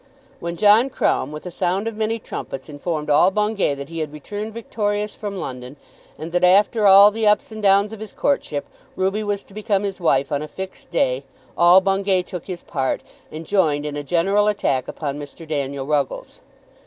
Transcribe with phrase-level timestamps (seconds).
[0.39, 4.11] When John Crumb, with a sound of many trumpets, informed all Bungay that he had
[4.11, 5.77] returned victorious from London,
[6.17, 9.83] and that after all the ups and downs of his courtship Ruby was to become
[9.83, 11.23] his wife on a fixed day,
[11.55, 13.01] all Bungay took his part,
[13.31, 15.47] and joined in a general attack upon Mr.
[15.47, 16.41] Daniel Ruggles.